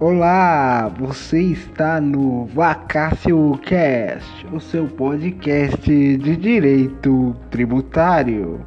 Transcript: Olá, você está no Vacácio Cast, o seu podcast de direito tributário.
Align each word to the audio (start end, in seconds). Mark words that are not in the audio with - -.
Olá, 0.00 0.88
você 0.88 1.40
está 1.40 2.00
no 2.00 2.46
Vacácio 2.46 3.56
Cast, 3.62 4.44
o 4.52 4.58
seu 4.58 4.88
podcast 4.88 5.88
de 5.88 6.36
direito 6.36 7.36
tributário. 7.48 8.66